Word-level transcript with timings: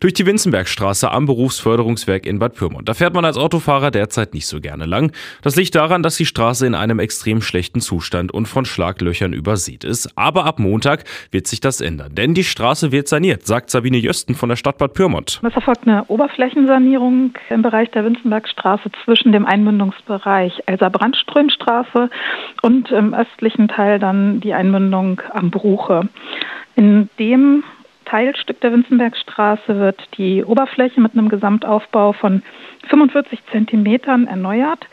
Durch 0.00 0.12
die 0.12 0.26
Winzenbergstraße 0.26 1.10
am 1.10 1.26
Berufsförderungswerk 1.26 2.24
in 2.24 2.38
Bad 2.38 2.54
Pyrmont. 2.54 2.88
Da 2.88 2.94
fährt 2.94 3.14
man 3.14 3.24
als 3.24 3.36
Autofahrer 3.36 3.90
derzeit 3.90 4.32
nicht 4.32 4.46
so 4.46 4.60
gerne 4.60 4.86
lang. 4.86 5.10
Das 5.42 5.56
liegt 5.56 5.74
daran, 5.74 6.04
dass 6.04 6.16
die 6.16 6.24
Straße 6.24 6.68
in 6.68 6.76
einem 6.76 7.00
extrem 7.00 7.42
schlechten 7.42 7.80
Zustand 7.80 8.32
und 8.32 8.46
von 8.46 8.64
Schlaglöchern 8.64 9.32
übersät 9.32 9.82
ist. 9.82 10.16
Aber 10.16 10.44
ab 10.44 10.60
Montag 10.60 11.02
wird 11.32 11.48
sich 11.48 11.58
das 11.58 11.80
ändern, 11.80 12.14
denn 12.14 12.32
die 12.32 12.44
Straße 12.44 12.92
wird 12.92 13.08
saniert, 13.08 13.44
sagt 13.44 13.70
Sabine 13.70 13.96
Jösten 13.96 14.36
von 14.36 14.48
der 14.48 14.54
Stadt 14.54 14.78
Bad 14.78 14.94
Pyrmont. 14.94 15.40
Es 15.42 15.54
erfolgt 15.56 15.88
eine 15.88 16.04
Oberflächensanierung 16.04 17.32
im 17.50 17.62
Bereich 17.62 17.90
der 17.90 18.04
Winzenbergstraße 18.04 18.92
zwischen 19.04 19.32
dem 19.32 19.46
Einmündungsbereich 19.46 20.62
Elsa-Brandström-Straße 20.66 22.08
und 22.62 22.92
im 22.92 23.14
östlichen 23.14 23.66
Teil 23.66 23.98
dann 23.98 24.38
die 24.38 24.54
Einmündung 24.54 25.20
am 25.32 25.50
Bruche. 25.50 26.08
In 26.76 27.10
dem 27.18 27.64
Teilstück 28.08 28.60
der 28.62 28.72
Winzenbergstraße 28.72 29.78
wird 29.78 30.00
die 30.16 30.42
Oberfläche 30.42 31.00
mit 31.00 31.12
einem 31.12 31.28
Gesamtaufbau 31.28 32.12
von 32.12 32.42
45 32.88 33.40
Zentimetern 33.52 34.26
erneuert 34.26 34.86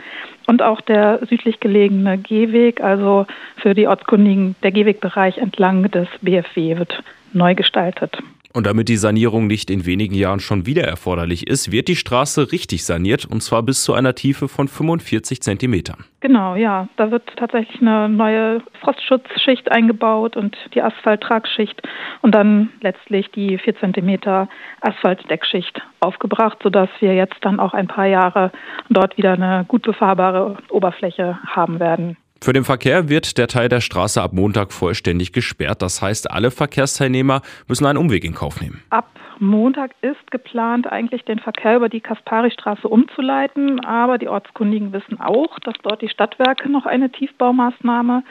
und 0.47 0.61
auch 0.61 0.81
der 0.81 1.25
südlich 1.25 1.61
gelegene 1.61 2.17
Gehweg, 2.17 2.81
also 2.81 3.25
für 3.55 3.73
die 3.73 3.87
Ortskundigen 3.87 4.55
der 4.63 4.71
Gehwegbereich 4.71 5.37
entlang 5.37 5.89
des 5.91 6.09
BFW, 6.21 6.77
wird 6.77 7.03
neu 7.31 7.55
gestaltet. 7.55 8.17
Und 8.55 8.67
damit 8.67 8.87
die 8.87 8.95
Sanierung 8.95 9.47
nicht 9.47 9.69
in 9.69 9.85
wenigen 9.85 10.15
Jahren 10.15 10.39
schon 10.39 10.65
wieder 10.65 10.83
erforderlich 10.83 11.45
ist, 11.45 11.73
wird 11.73 11.89
die 11.89 11.97
Straße 11.97 12.53
richtig 12.53 12.85
saniert 12.85 13.25
und 13.25 13.41
zwar 13.41 13.63
bis 13.63 13.83
zu 13.83 13.93
einer 13.93 14.15
Tiefe 14.15 14.47
von 14.47 14.69
45 14.69 15.41
Zentimetern. 15.41 16.05
Genau, 16.21 16.55
ja. 16.55 16.87
Da 16.95 17.11
wird 17.11 17.23
tatsächlich 17.35 17.81
eine 17.81 18.07
neue 18.07 18.61
Frostschutzschicht 18.79 19.69
eingebaut 19.69 20.37
und 20.37 20.55
die 20.73 20.81
Asphalttragschicht 20.81 21.81
und 22.21 22.33
dann 22.33 22.69
letztlich 22.79 23.29
die 23.31 23.57
4 23.57 23.77
Zentimeter 23.77 24.47
Asphaltdeckschicht 24.79 25.81
aufgebracht, 25.99 26.59
sodass 26.63 26.89
wir 27.01 27.13
jetzt 27.13 27.35
dann 27.41 27.59
auch 27.59 27.73
ein 27.73 27.87
paar 27.87 28.07
Jahre 28.07 28.53
dort 28.89 29.17
wieder 29.17 29.33
eine 29.33 29.65
gut 29.67 29.81
befahrbare 29.81 30.55
Oberfläche 30.69 31.39
haben 31.45 31.81
werden. 31.81 32.15
Für 32.45 32.53
den 32.53 32.63
Verkehr 32.63 33.09
wird 33.09 33.39
der 33.39 33.47
Teil 33.47 33.69
der 33.69 33.81
Straße 33.81 34.21
ab 34.21 34.31
Montag 34.31 34.71
vollständig 34.71 35.33
gesperrt. 35.33 35.81
Das 35.81 36.03
heißt, 36.03 36.29
alle 36.29 36.51
Verkehrsteilnehmer 36.51 37.41
müssen 37.67 37.87
einen 37.87 37.97
Umweg 37.97 38.23
in 38.23 38.35
Kauf 38.35 38.61
nehmen. 38.61 38.83
Ab 38.91 39.09
Montag 39.39 39.95
ist 40.01 40.29
geplant, 40.29 40.85
eigentlich 40.85 41.25
den 41.25 41.39
Verkehr 41.39 41.77
über 41.77 41.89
die 41.89 42.01
Kaspari-Straße 42.01 42.87
umzuleiten. 42.87 43.83
Aber 43.83 44.19
die 44.19 44.27
Ortskundigen 44.27 44.93
wissen 44.93 45.19
auch, 45.19 45.57
dass 45.61 45.73
dort 45.81 46.03
die 46.03 46.07
Stadtwerke 46.07 46.71
noch 46.71 46.85
eine 46.85 47.09
Tiefbaumaßnahme 47.09 48.23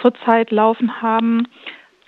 zurzeit 0.00 0.50
laufen 0.50 1.00
haben. 1.00 1.46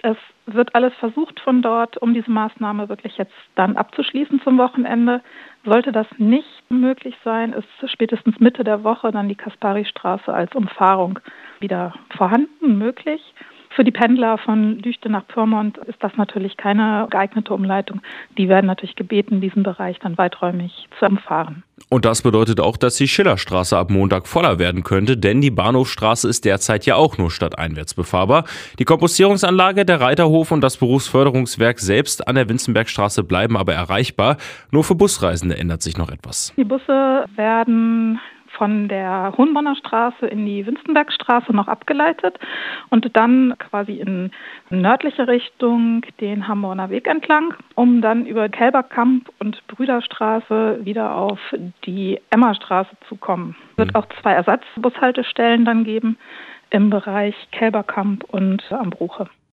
Es 0.02 0.16
wird 0.46 0.74
alles 0.74 0.92
versucht 0.98 1.38
von 1.38 1.62
dort, 1.62 1.98
um 1.98 2.14
diese 2.14 2.32
Maßnahme 2.32 2.88
wirklich 2.88 3.16
jetzt 3.16 3.32
dann 3.54 3.76
abzuschließen 3.76 4.40
zum 4.42 4.58
Wochenende. 4.58 5.22
Sollte 5.64 5.92
das 5.92 6.06
nicht 6.18 6.70
möglich 6.70 7.14
sein, 7.24 7.54
ist 7.54 7.90
spätestens 7.90 8.38
Mitte 8.38 8.64
der 8.64 8.84
Woche 8.84 9.10
dann 9.12 9.28
die 9.28 9.34
Kaspari-Straße 9.34 10.32
als 10.32 10.54
Umfahrung 10.54 11.18
wieder 11.60 11.94
vorhanden, 12.16 12.76
möglich. 12.76 13.22
Für 13.74 13.82
die 13.82 13.90
Pendler 13.90 14.38
von 14.38 14.78
Lüchte 14.78 15.08
nach 15.08 15.26
Pyrmont 15.26 15.78
ist 15.78 16.00
das 16.00 16.12
natürlich 16.16 16.56
keine 16.56 17.08
geeignete 17.10 17.52
Umleitung. 17.52 18.02
Die 18.38 18.48
werden 18.48 18.66
natürlich 18.66 18.94
gebeten, 18.94 19.40
diesen 19.40 19.64
Bereich 19.64 19.98
dann 19.98 20.16
weiträumig 20.16 20.88
zu 20.98 21.06
umfahren. 21.06 21.64
Und 21.88 22.04
das 22.04 22.22
bedeutet 22.22 22.60
auch, 22.60 22.76
dass 22.76 22.94
die 22.96 23.08
Schillerstraße 23.08 23.76
ab 23.76 23.90
Montag 23.90 24.28
voller 24.28 24.60
werden 24.60 24.84
könnte, 24.84 25.16
denn 25.16 25.40
die 25.40 25.50
Bahnhofstraße 25.50 26.28
ist 26.28 26.44
derzeit 26.44 26.86
ja 26.86 26.94
auch 26.94 27.18
nur 27.18 27.32
stadteinwärts 27.32 27.94
befahrbar. 27.94 28.44
Die 28.78 28.84
Kompostierungsanlage, 28.84 29.84
der 29.84 30.00
Reiterhof 30.00 30.52
und 30.52 30.60
das 30.60 30.76
Berufsförderungswerk 30.76 31.80
selbst 31.80 32.28
an 32.28 32.36
der 32.36 32.48
Winzenbergstraße 32.48 33.24
bleiben 33.24 33.56
aber 33.56 33.74
erreichbar. 33.74 34.36
Nur 34.70 34.84
für 34.84 34.94
Busreisende 34.94 35.58
ändert 35.58 35.82
sich 35.82 35.98
noch 35.98 36.10
etwas. 36.10 36.52
Die 36.56 36.64
Busse 36.64 37.24
werden 37.34 38.20
von 38.56 38.88
der 38.88 39.32
Hohenbonner 39.36 39.76
Straße 39.76 40.26
in 40.26 40.46
die 40.46 40.66
Winstenbergstraße 40.66 41.54
noch 41.54 41.68
abgeleitet 41.68 42.38
und 42.90 43.16
dann 43.16 43.54
quasi 43.58 43.94
in 43.94 44.30
nördliche 44.70 45.28
Richtung 45.28 46.02
den 46.20 46.48
Hamburger 46.48 46.90
Weg 46.90 47.06
entlang, 47.06 47.54
um 47.74 48.00
dann 48.00 48.26
über 48.26 48.48
Kälberkamp 48.48 49.30
und 49.38 49.66
Brüderstraße 49.68 50.80
wieder 50.82 51.14
auf 51.14 51.38
die 51.84 52.20
Emmerstraße 52.30 52.96
zu 53.08 53.16
kommen. 53.16 53.56
Es 53.72 53.78
wird 53.78 53.94
mhm. 53.94 53.96
auch 53.96 54.06
zwei 54.20 54.32
Ersatzbushaltestellen 54.32 55.64
dann 55.64 55.84
geben 55.84 56.16
im 56.70 56.90
Bereich 56.90 57.34
Kälberkamp 57.52 58.24
und 58.24 58.64
Ambruche. 58.72 59.28